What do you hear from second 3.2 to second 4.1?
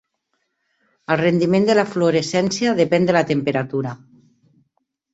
la temperatura.